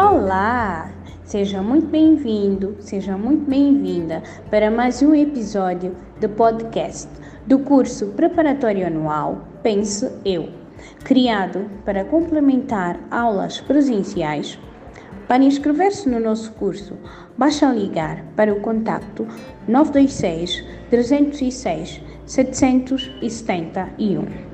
Olá! 0.00 0.92
Seja 1.24 1.60
muito 1.60 1.88
bem-vindo, 1.88 2.76
seja 2.78 3.18
muito 3.18 3.50
bem-vinda 3.50 4.22
para 4.48 4.70
mais 4.70 5.02
um 5.02 5.12
episódio 5.12 5.96
do 6.20 6.28
podcast 6.28 7.08
do 7.48 7.58
curso 7.58 8.06
preparatório 8.12 8.86
anual 8.86 9.48
Pense 9.60 10.08
Eu, 10.24 10.50
criado 11.02 11.68
para 11.84 12.04
complementar 12.04 13.00
aulas 13.10 13.60
presenciais. 13.60 14.56
Para 15.26 15.42
inscrever-se 15.42 16.08
no 16.08 16.20
nosso 16.20 16.52
curso, 16.52 16.96
basta 17.36 17.66
ligar 17.66 18.22
para 18.36 18.52
o 18.52 18.60
contacto 18.60 19.26
926 19.66 20.64
306 20.90 22.00
771. 22.24 24.47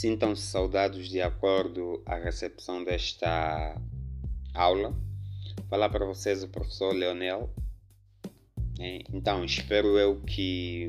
Sintam-se 0.00 0.46
saudados 0.46 1.10
de 1.10 1.20
acordo 1.20 2.02
à 2.06 2.14
recepção 2.14 2.82
desta 2.82 3.78
aula. 4.54 4.96
Falar 5.68 5.90
para 5.90 6.06
vocês 6.06 6.42
o 6.42 6.48
professor 6.48 6.94
Leonel. 6.94 7.50
É, 8.78 9.00
então, 9.12 9.44
espero 9.44 9.98
eu 9.98 10.18
que 10.22 10.88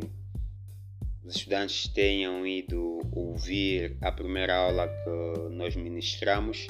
os 1.25 1.35
estudantes 1.35 1.89
tenham 1.89 2.47
ido 2.47 3.01
ouvir 3.11 3.97
a 3.99 4.13
primeira 4.13 4.55
aula 4.55 4.87
que 4.87 5.49
nós 5.55 5.75
ministramos, 5.75 6.67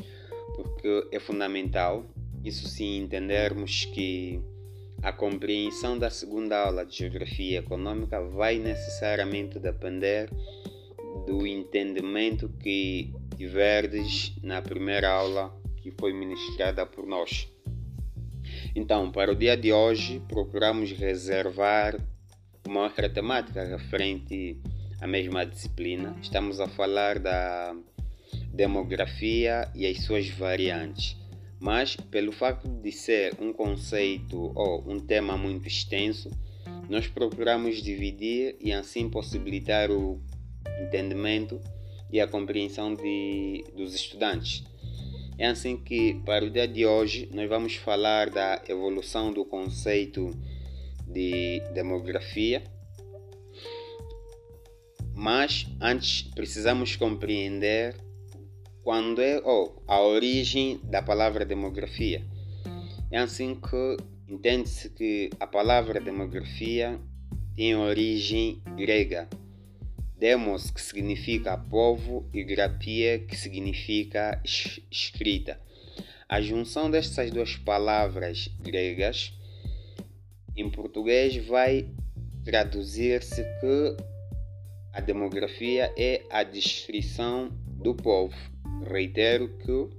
porque 0.56 1.10
é 1.12 1.20
fundamental, 1.20 2.04
isso 2.44 2.68
sim, 2.68 3.04
entendermos 3.04 3.86
que 3.86 4.42
a 5.04 5.14
compreensão 5.14 5.96
da 5.96 6.10
segunda 6.10 6.58
aula 6.58 6.88
de 6.88 6.98
Geografia 6.98 7.60
Econômica 7.60 8.20
vai 8.20 8.58
necessariamente 8.58 9.60
depender 9.60 10.28
do 11.26 11.46
entendimento 11.46 12.50
que 12.60 13.14
tiverdes 13.38 14.36
na 14.44 14.62
primeira 14.62 15.10
aula 15.10 15.56
que 15.78 15.92
foi 15.92 16.14
ministrada 16.14 16.86
por 16.86 17.06
nós. 17.06 17.48
Então, 18.76 19.12
para 19.12 19.32
o 19.32 19.36
dia 19.36 19.58
de 19.58 19.74
hoje, 19.74 20.22
procuramos 20.28 20.92
reservar 20.92 21.98
uma 22.68 22.84
outra 22.84 23.10
temática 23.10 23.64
referente 23.64 24.60
à 25.00 25.08
mesma 25.08 25.46
disciplina. 25.46 26.16
Estamos 26.22 26.60
a 26.60 26.68
falar 26.68 27.20
da 27.20 27.76
demografia 28.54 29.70
e 29.74 29.86
as 29.86 30.04
suas 30.04 30.30
variantes. 30.30 31.18
Mas, 31.60 31.96
pelo 31.96 32.32
facto 32.32 32.68
de 32.68 32.92
ser 32.92 33.36
um 33.40 33.54
conceito 33.54 34.52
ou 34.56 34.84
um 34.90 35.00
tema 35.00 35.38
muito 35.38 35.68
extenso, 35.68 36.30
nós 36.90 37.08
procuramos 37.08 37.82
dividir 37.82 38.56
e 38.60 38.72
assim 38.74 39.10
possibilitar 39.10 39.92
o 39.92 40.20
entendimento 40.82 41.60
e 42.12 42.20
a 42.20 42.28
compreensão 42.28 42.94
de, 42.94 43.64
dos 43.76 43.94
estudantes. 43.94 44.64
É 45.38 45.48
assim 45.48 45.78
que, 45.78 46.22
para 46.26 46.46
o 46.46 46.50
dia 46.50 46.68
de 46.68 46.86
hoje, 46.86 47.30
nós 47.34 47.50
vamos 47.50 47.76
falar 47.76 48.30
da 48.30 48.62
evolução 48.68 49.34
do 49.34 49.44
conceito 49.44 50.30
de 51.08 51.62
demografia. 51.74 52.64
Mas 55.16 55.68
antes 55.80 56.24
precisamos 56.36 56.96
compreender 56.96 57.96
quando 58.84 59.22
é 59.22 59.42
a 59.88 60.02
origem 60.02 60.80
da 60.84 61.02
palavra 61.02 61.46
demografia. 61.46 62.24
É 63.12 63.18
assim 63.18 63.56
que 63.56 63.98
entende-se 64.28 64.90
que 64.90 65.30
a 65.40 65.48
palavra 65.48 66.00
demografia 66.00 67.00
tem 67.56 67.76
origem 67.76 68.62
grega 68.78 69.28
Demos, 70.22 70.70
que 70.70 70.80
significa 70.80 71.58
povo, 71.58 72.30
e 72.32 72.44
grafia, 72.44 73.18
que 73.18 73.36
significa 73.36 74.40
escrita. 74.92 75.60
A 76.30 76.40
junção 76.40 76.92
destas 76.92 77.32
duas 77.32 77.56
palavras 77.56 78.48
gregas 78.60 79.34
em 80.56 80.70
português 80.70 81.36
vai 81.48 81.90
traduzir-se 82.46 83.44
que 83.60 83.98
a 84.94 85.02
demografia 85.02 85.92
é 85.98 86.22
a 86.30 86.44
descrição 86.44 87.50
do 87.66 87.96
povo. 87.96 88.36
Reitero 88.88 89.50
que 89.58 89.90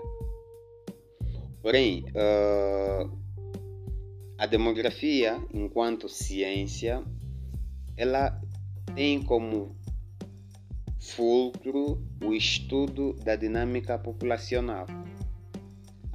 Porém, 1.62 2.04
uh, 2.10 3.20
a 4.38 4.46
demografia, 4.46 5.38
enquanto 5.52 6.08
ciência, 6.08 7.02
ela 7.96 8.40
tem 8.94 9.22
como 9.22 9.76
fulcro 10.98 12.02
o 12.24 12.32
estudo 12.32 13.14
da 13.24 13.36
dinâmica 13.36 13.98
populacional. 13.98 14.86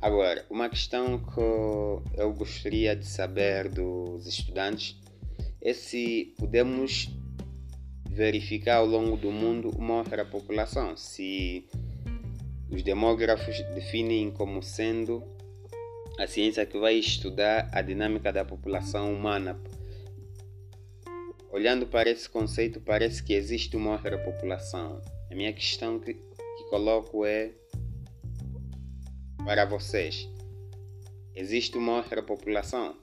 Agora, 0.02 0.46
uma 0.50 0.70
questão 0.70 1.18
que 1.20 1.40
eu 2.20 2.34
gostaria 2.34 2.96
de 2.96 3.06
saber 3.06 3.70
dos 3.70 4.28
estudantes 4.28 5.00
é 5.62 5.74
se 5.74 6.34
podemos 6.38 7.10
verificar 8.10 8.78
ao 8.78 8.86
longo 8.86 9.18
do 9.18 9.32
mundo 9.32 9.72
uma 9.78 9.96
outra 9.96 10.24
população, 10.24 10.96
se 10.96 11.68
os 12.70 12.84
demógrafos 12.84 13.58
definem 13.74 14.32
como 14.32 14.62
sendo 14.62 15.24
a 16.18 16.28
ciência 16.28 16.66
que 16.66 16.78
vai 16.78 16.96
estudar 16.96 17.70
a 17.72 17.82
dinâmica 17.82 18.32
da 18.32 18.46
população 18.46 19.14
humana. 19.14 19.60
Olhando 21.52 21.88
para 21.88 22.10
esse 22.10 22.30
conceito, 22.30 22.80
parece 22.80 23.24
que 23.24 23.34
existe 23.34 23.76
uma 23.76 23.94
outra 23.94 24.18
população. 24.18 25.02
A 25.32 25.36
minha 25.36 25.52
questão 25.54 26.00
que, 26.00 26.14
que 26.14 26.64
coloco 26.70 27.26
é 27.26 27.52
para 29.46 29.64
vocês. 29.64 30.28
Existe 31.36 31.78
uma 31.78 31.98
outra 31.98 32.24
população? 32.24 32.98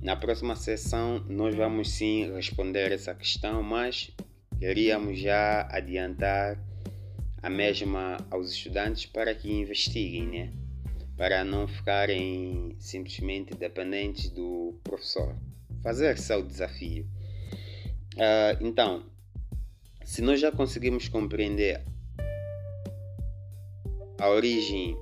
Na 0.00 0.14
próxima 0.14 0.54
sessão 0.54 1.18
nós 1.28 1.52
vamos 1.52 1.90
sim 1.90 2.32
responder 2.32 2.92
essa 2.92 3.12
questão, 3.12 3.60
mas 3.60 4.12
queríamos 4.56 5.18
já 5.18 5.66
adiantar 5.68 6.56
a 7.42 7.50
mesma 7.50 8.18
aos 8.30 8.52
estudantes 8.52 9.06
para 9.06 9.34
que 9.34 9.50
investiguem, 9.50 10.28
né? 10.28 10.52
Para 11.16 11.42
não 11.42 11.66
ficarem 11.66 12.76
simplesmente 12.78 13.52
dependentes 13.54 14.30
do 14.30 14.78
professor. 14.84 15.34
Fazer 15.82 16.16
seu 16.18 16.40
desafio. 16.40 17.04
Uh, 18.14 18.64
então, 18.64 19.04
se 20.04 20.22
nós 20.22 20.38
já 20.38 20.52
conseguimos 20.52 21.08
compreender 21.08 21.82
a 24.20 24.28
origem 24.28 24.96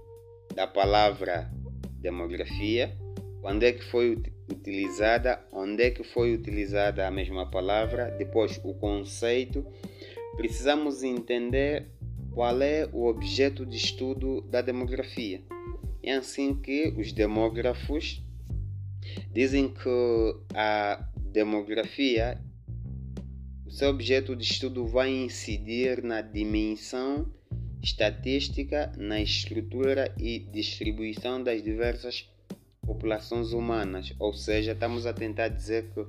da 0.57 0.67
palavra 0.67 1.53
demografia, 2.01 2.97
quando 3.43 3.63
é 3.63 3.73
que 3.73 3.85
foi 3.85 4.17
utilizada, 4.51 5.47
onde 5.53 5.83
é 5.83 5.91
que 5.91 6.03
foi 6.03 6.35
utilizada 6.35 7.07
a 7.07 7.11
mesma 7.11 7.51
palavra, 7.51 8.11
depois 8.13 8.59
o 8.65 8.73
conceito. 8.73 9.67
Precisamos 10.35 11.03
entender 11.03 11.91
qual 12.33 12.63
é 12.63 12.89
o 12.91 13.05
objeto 13.05 13.67
de 13.67 13.77
estudo 13.77 14.41
da 14.51 14.63
demografia. 14.63 15.43
É 16.03 16.13
assim 16.13 16.55
que 16.55 16.89
os 16.97 17.13
demógrafos 17.13 18.25
dizem 19.31 19.69
que 19.69 20.37
a 20.55 21.07
demografia, 21.19 22.41
o 23.67 23.71
seu 23.71 23.91
objeto 23.91 24.35
de 24.35 24.45
estudo 24.45 24.87
vai 24.87 25.11
incidir 25.11 26.03
na 26.03 26.23
dimensão 26.23 27.31
estatística 27.87 28.93
na 28.97 29.21
estrutura 29.21 30.13
e 30.19 30.41
distribuição 30.41 31.41
das 31.41 31.63
diversas 31.63 32.29
populações 32.85 33.53
humanas, 33.53 34.13
ou 34.19 34.35
seja, 34.35 34.73
estamos 34.73 35.07
a 35.07 35.13
tentar 35.13 35.49
dizer 35.49 35.85
que 35.95 36.05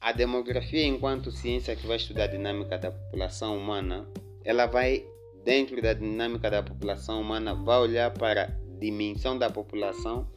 a 0.00 0.10
demografia, 0.10 0.84
enquanto 0.84 1.30
ciência 1.30 1.76
que 1.76 1.86
vai 1.86 1.98
estudar 1.98 2.24
a 2.24 2.26
dinâmica 2.26 2.76
da 2.78 2.90
população 2.90 3.56
humana, 3.56 4.08
ela 4.44 4.66
vai, 4.66 5.04
dentro 5.44 5.80
da 5.80 5.92
dinâmica 5.92 6.50
da 6.50 6.64
população 6.64 7.20
humana, 7.20 7.54
vai 7.54 7.78
olhar 7.78 8.10
para 8.10 8.44
a 8.44 8.78
dimensão 8.80 9.38
da 9.38 9.48
população, 9.48 10.28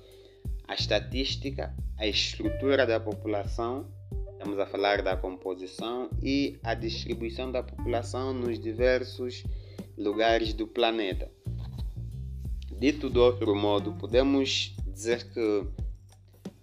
a 0.68 0.76
estatística, 0.76 1.76
a 1.98 2.06
estrutura 2.06 2.86
da 2.86 3.00
população, 3.00 3.88
estamos 4.34 4.60
a 4.60 4.66
falar 4.68 5.02
da 5.02 5.18
composição 5.18 6.08
e 6.22 6.60
a 6.64 6.76
distribuição 6.76 7.52
da 7.52 7.64
população 7.64 8.32
nos 8.32 8.60
diversos 8.60 9.44
lugares 9.98 10.54
do 10.54 10.68
planeta. 10.68 11.32
Dito 12.80 13.10
de 13.10 13.20
outro 13.20 13.56
modo, 13.56 13.94
podemos 13.94 14.76
dizer 14.88 15.32
que 15.32 15.68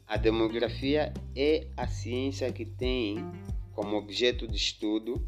a 0.06 0.16
demografia 0.16 1.12
é 1.36 1.68
a 1.76 1.86
ciência 1.86 2.50
que 2.50 2.64
tem 2.64 3.18
como 3.72 3.96
objeto 3.96 4.48
de 4.48 4.56
estudo. 4.56 5.22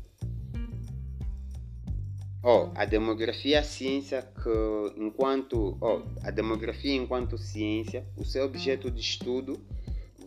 Oh, 2.42 2.70
a 2.74 2.84
demografia 2.86 3.56
é 3.56 3.58
a 3.60 3.62
ciência 3.62 4.22
que, 4.22 5.00
enquanto 5.00 5.76
oh, 5.80 6.02
a 6.22 6.30
demografia 6.30 6.94
enquanto 6.94 7.36
ciência, 7.36 8.06
o 8.16 8.24
seu 8.24 8.46
objeto 8.46 8.90
de 8.90 9.00
estudo 9.00 9.60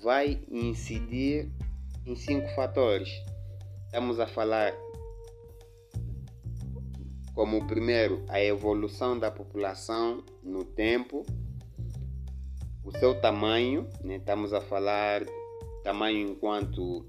vai 0.02 0.40
incidir 0.50 1.50
em 2.06 2.16
cinco 2.16 2.48
fatores. 2.56 3.10
Estamos 3.86 4.20
a 4.20 4.28
falar 4.28 4.74
como 7.34 7.66
primeiro 7.66 8.24
a 8.30 8.42
evolução 8.42 9.18
da 9.18 9.32
população 9.32 10.24
no 10.44 10.64
tempo, 10.64 11.26
o 12.84 12.92
seu 12.92 13.20
tamanho, 13.20 13.88
né? 14.04 14.18
estamos 14.18 14.54
a 14.54 14.62
falar 14.62 15.24
tamanho 15.84 16.30
enquanto 16.30 17.06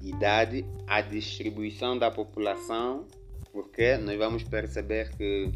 idade, 0.00 0.64
a 0.86 1.00
distribuição 1.00 1.98
da 1.98 2.10
população, 2.10 3.06
porque 3.52 3.96
nós 3.96 4.16
vamos 4.16 4.44
perceber 4.44 5.10
que 5.16 5.50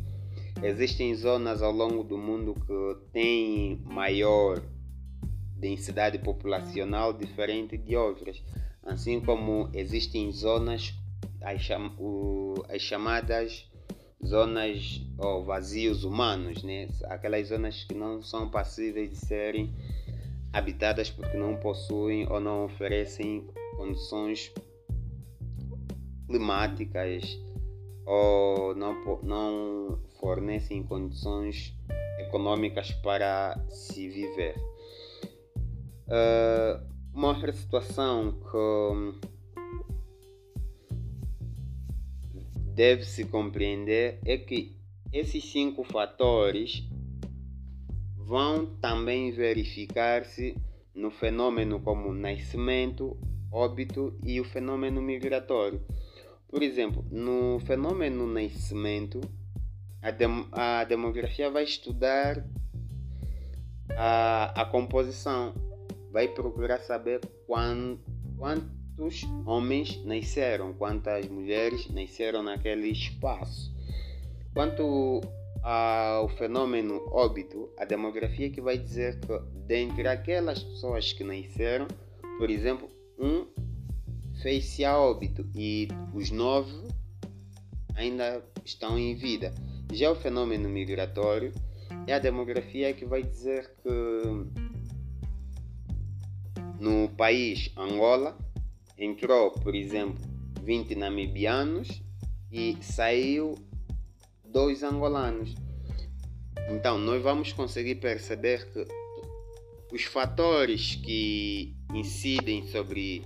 existem 0.62 1.14
zonas 1.14 1.62
ao 1.62 1.72
longo 1.72 2.02
do 2.02 2.18
mundo 2.18 2.54
que 2.54 3.10
têm 3.12 3.80
maior 3.84 4.60
densidade 5.56 6.18
populacional 6.18 7.12
diferente 7.12 7.78
de 7.78 7.96
outras, 7.96 8.42
assim 8.82 9.20
como 9.20 9.70
existem 9.72 10.30
zonas 10.32 10.92
as, 11.44 11.60
cham 11.60 11.92
as 12.68 12.82
chamadas 12.82 13.70
zonas 14.24 15.00
ou 15.18 15.44
vazios 15.44 16.04
humanos, 16.04 16.62
né? 16.62 16.88
aquelas 17.04 17.48
zonas 17.48 17.84
que 17.84 17.94
não 17.94 18.22
são 18.22 18.48
passíveis 18.48 19.10
de 19.10 19.16
serem 19.16 19.74
habitadas 20.52 21.10
porque 21.10 21.36
não 21.36 21.56
possuem 21.56 22.30
ou 22.30 22.40
não 22.40 22.64
oferecem 22.64 23.46
condições 23.76 24.52
climáticas 26.26 27.38
ou 28.06 28.74
não, 28.74 29.20
não 29.22 29.98
fornecem 30.20 30.82
condições 30.82 31.74
econômicas 32.20 32.90
para 33.02 33.58
se 33.68 34.08
viver. 34.08 34.54
Uh, 36.06 36.92
uma 37.14 37.28
outra 37.28 37.52
situação 37.52 38.32
que 38.50 39.31
deve-se 42.74 43.24
compreender 43.24 44.18
é 44.24 44.36
que 44.36 44.76
esses 45.12 45.44
cinco 45.44 45.84
fatores 45.84 46.88
vão 48.16 48.66
também 48.80 49.30
verificar-se 49.30 50.56
no 50.94 51.10
fenômeno 51.10 51.80
como 51.80 52.12
nascimento, 52.14 53.16
óbito 53.50 54.18
e 54.24 54.40
o 54.40 54.44
fenômeno 54.44 55.02
migratório. 55.02 55.82
Por 56.48 56.62
exemplo, 56.62 57.04
no 57.10 57.60
fenômeno 57.60 58.26
nascimento, 58.26 59.20
a, 60.00 60.10
dem 60.10 60.46
a 60.52 60.84
demografia 60.84 61.50
vai 61.50 61.64
estudar 61.64 62.44
a, 63.96 64.62
a 64.62 64.64
composição, 64.64 65.54
vai 66.10 66.28
procurar 66.28 66.78
saber 66.78 67.20
quando, 67.46 68.00
quanto 68.36 68.81
quantos 69.02 69.24
homens 69.44 70.04
nasceram, 70.04 70.72
quantas 70.74 71.26
mulheres 71.28 71.88
nasceram 71.90 72.42
naquele 72.42 72.88
espaço. 72.88 73.74
Quanto 74.54 75.20
ao 75.62 76.28
fenômeno 76.28 77.02
óbito, 77.10 77.68
a 77.78 77.84
demografia 77.84 78.48
que 78.50 78.60
vai 78.60 78.78
dizer 78.78 79.18
que 79.20 79.38
dentre 79.66 80.06
aquelas 80.06 80.62
pessoas 80.62 81.12
que 81.12 81.24
nasceram, 81.24 81.88
por 82.38 82.48
exemplo, 82.48 82.88
um 83.18 83.46
fez-se 84.40 84.84
a 84.84 84.96
óbito 84.98 85.48
e 85.54 85.88
os 86.14 86.30
nove 86.30 86.86
ainda 87.96 88.44
estão 88.64 88.96
em 88.98 89.16
vida. 89.16 89.52
Já 89.92 90.12
o 90.12 90.16
fenômeno 90.16 90.68
migratório 90.68 91.52
é 92.06 92.14
a 92.14 92.18
demografia 92.18 92.92
que 92.92 93.04
vai 93.04 93.22
dizer 93.22 93.74
que 93.82 94.72
no 96.80 97.08
país 97.10 97.70
Angola 97.76 98.36
entrou, 99.02 99.50
por 99.50 99.74
exemplo, 99.74 100.22
20 100.62 100.94
namibianos 100.94 102.02
e 102.52 102.76
saiu 102.80 103.56
dois 104.44 104.84
angolanos. 104.84 105.54
Então, 106.70 106.98
nós 106.98 107.20
vamos 107.20 107.52
conseguir 107.52 107.96
perceber 107.96 108.70
que 108.72 108.86
os 109.92 110.04
fatores 110.04 110.94
que 110.94 111.74
incidem 111.92 112.66
sobre 112.68 113.24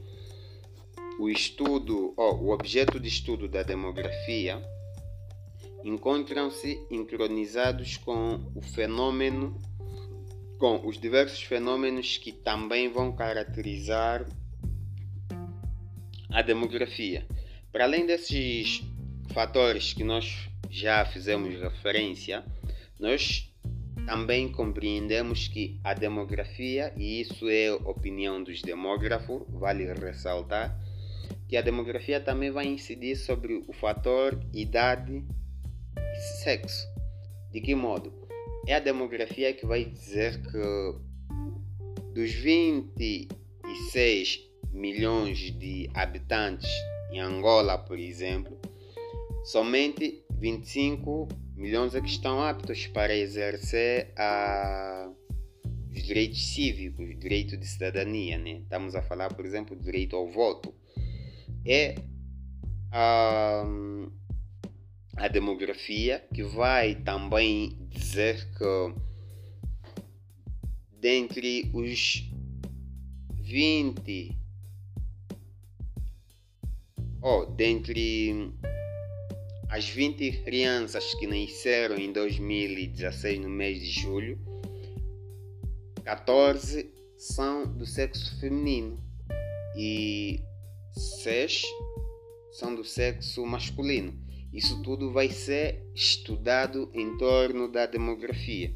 o 1.19 1.28
estudo, 1.28 2.14
ou 2.17 2.44
o 2.44 2.50
objeto 2.50 2.99
de 2.99 3.08
estudo 3.08 3.46
da 3.46 3.62
demografia, 3.62 4.62
encontram-se 5.84 6.81
sincronizados 6.88 7.99
com 7.99 8.50
o 8.55 8.62
fenômeno, 8.62 9.61
com 10.58 10.87
os 10.87 10.99
diversos 10.99 11.43
fenômenos 11.43 12.17
que 12.17 12.32
também 12.32 12.90
vão 12.90 13.14
caracterizar 13.14 14.26
a 16.36 16.42
demografia. 16.42 17.26
Para 17.72 17.84
além 17.84 18.04
desses 18.04 18.82
fatores 19.32 19.94
que 19.94 20.04
nós 20.04 20.50
já 20.68 21.02
fizemos 21.06 21.58
referência, 21.58 22.44
nós 23.00 23.50
também 24.04 24.52
compreendemos 24.52 25.48
que 25.48 25.80
a 25.82 25.94
demografia, 25.94 26.92
e 26.94 27.22
isso 27.22 27.49
é 27.49 27.72
opinião 27.72 28.44
dos 28.44 28.61
demógrafos, 28.61 29.44
vale 29.49 29.90
ressaltar, 29.94 30.78
que 31.49 31.56
a 31.56 31.62
demografia 31.62 32.20
também 32.20 32.50
vai 32.50 32.66
incidir 32.66 33.16
sobre 33.16 33.64
o 33.66 33.72
fator 33.72 34.38
idade 34.52 35.25
e 35.96 36.20
sexo. 36.42 36.87
De 37.50 37.62
que 37.62 37.75
modo? 37.75 38.12
É 38.66 38.75
a 38.75 38.80
demografia 38.80 39.54
que 39.54 39.64
vai 39.64 39.87
dizer 39.87 40.42
que 40.42 40.99
dos 42.12 42.30
26 42.30 44.45
milhões 44.76 45.38
de 45.59 45.90
habitantes 45.95 46.71
em 47.11 47.18
Angola, 47.18 47.78
por 47.78 47.99
exemplo, 47.99 48.61
somente 49.45 50.23
25 50.38 51.28
milhões 51.56 51.95
é 51.95 52.00
que 52.00 52.09
estão 52.09 52.42
aptos 52.42 52.87
para 52.88 53.16
exercer 53.16 54.12
a, 54.16 55.11
os 55.90 56.02
direitos 56.02 56.52
cívicos, 56.52 57.18
direito 57.18 57.56
de 57.56 57.66
cidadania. 57.66 58.37
Né? 58.37 58.59
Estamos 58.62 58.95
a 58.95 59.02
falar, 59.02 59.33
por 59.33 59.47
exemplo, 59.47 59.75
do 59.75 59.83
direito 59.83 60.14
ao 60.14 60.28
voto. 60.28 60.75
É 61.64 61.95
a, 62.92 63.64
a 65.16 65.28
demografia 65.28 66.23
que 66.35 66.42
vai 66.42 66.97
também 66.97 67.78
dizer 67.88 68.47
que 68.59 68.95
dentre 71.00 71.71
os 71.73 72.30
20 73.42 74.45
Oh, 77.28 77.45
dentre 77.45 78.52
as 79.68 79.88
20 79.88 80.45
crianças 80.45 81.12
que 81.14 81.26
nasceram 81.26 81.97
em 81.97 82.12
2016, 82.12 83.40
no 83.40 83.49
mês 83.49 83.80
de 83.80 83.90
julho, 84.00 84.38
14 86.04 86.88
são 87.18 87.66
do 87.66 87.85
sexo 87.85 88.38
feminino 88.38 89.02
e 89.76 90.40
6 90.92 91.64
são 92.52 92.76
do 92.76 92.85
sexo 92.85 93.45
masculino. 93.45 94.16
Isso 94.52 94.80
tudo 94.85 95.12
vai 95.12 95.28
ser 95.28 95.85
estudado 95.97 96.88
em 96.95 97.18
torno 97.18 97.66
da 97.66 97.87
demografia. 97.87 98.73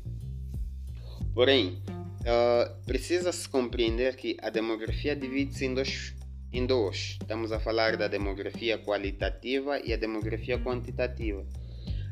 Porém, 1.33 1.81
uh, 2.23 2.85
precisa-se 2.85 3.49
compreender 3.49 4.17
que 4.17 4.37
a 4.43 4.51
demografia 4.51 5.15
divide-se 5.15 5.67
em 5.67 5.73
dois 5.73 6.19
em 6.53 6.67
dois. 6.67 7.17
Estamos 7.21 7.53
a 7.53 7.61
falar 7.61 7.97
da 7.97 8.09
demografia 8.09 8.79
qualitativa 8.79 9.79
e 9.81 9.93
a 9.93 9.97
demografia 9.97 10.59
quantitativa. 10.59 11.45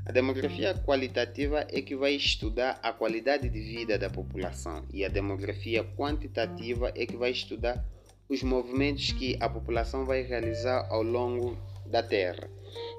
A 0.07 0.13
demografia 0.13 0.75
qualitativa 0.75 1.67
é 1.71 1.83
que 1.83 1.95
vai 1.95 2.15
estudar 2.15 2.79
a 2.83 2.93
qualidade 2.93 3.49
de 3.49 3.61
vida 3.61 3.99
da 3.99 4.09
população 4.09 4.85
e 4.93 5.05
a 5.05 5.09
demografia 5.09 5.85
quantitativa 5.85 6.91
é 6.95 7.05
que 7.05 7.17
vai 7.17 7.31
estudar 7.31 7.85
os 8.29 8.43
movimentos 8.43 9.13
que 9.13 9.37
a 9.41 9.49
população 9.49 10.07
vai 10.07 10.23
realizar 10.23 10.87
ao 10.91 11.03
longo 11.03 11.59
da 11.85 12.03
Terra. 12.03 12.49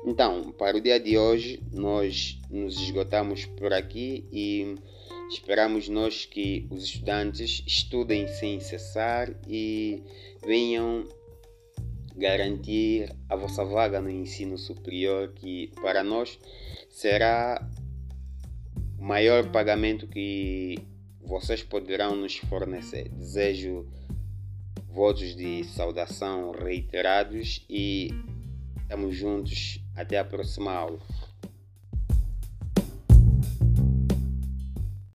Então, 0.05 0.51
para 0.51 0.77
o 0.77 0.81
dia 0.81 1.00
de 1.00 1.17
hoje, 1.17 1.62
nós 1.72 2.39
nos 2.50 2.79
esgotamos 2.79 3.46
por 3.46 3.72
aqui 3.74 4.25
e 4.31 4.75
esperamos 5.29 5.88
nós 5.88 6.25
que 6.25 6.67
os 6.72 6.84
estudantes 6.84 7.63
estudem 7.65 8.27
sem 8.27 8.60
cessar 8.60 9.29
e 9.48 10.03
venham 10.46 11.08
garantir 12.19 13.15
a 13.29 13.35
vossa 13.35 13.63
vaga 13.63 14.01
no 14.01 14.09
ensino 14.09 14.57
superior, 14.57 15.31
que 15.33 15.71
para 15.81 16.03
nós 16.03 16.38
será 16.89 17.65
o 18.97 19.03
maior 19.03 19.49
pagamento 19.51 20.05
que 20.05 20.77
vocês 21.21 21.63
poderão 21.63 22.15
nos 22.15 22.38
fornecer. 22.38 23.07
Desejo 23.09 23.88
votos 24.89 25.35
de 25.35 25.63
saudação 25.63 26.51
reiterados 26.51 27.65
e 27.69 28.09
estamos 28.81 29.15
juntos. 29.15 29.79
Até 29.95 30.17
a 30.17 30.23
próxima 30.23 30.71
aula. 30.73 30.99